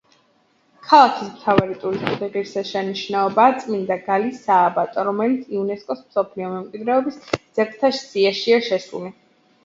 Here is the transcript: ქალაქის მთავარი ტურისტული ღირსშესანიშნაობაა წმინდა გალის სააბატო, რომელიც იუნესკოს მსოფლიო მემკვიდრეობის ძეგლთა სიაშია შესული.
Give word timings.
ქალაქის 0.91 1.25
მთავარი 1.31 1.75
ტურისტული 1.81 2.29
ღირსშესანიშნაობაა 2.35 3.53
წმინდა 3.63 3.97
გალის 4.07 4.39
სააბატო, 4.45 5.03
რომელიც 5.09 5.51
იუნესკოს 5.57 6.01
მსოფლიო 6.05 6.49
მემკვიდრეობის 6.55 7.19
ძეგლთა 7.59 7.93
სიაშია 7.99 8.59
შესული. 8.71 9.13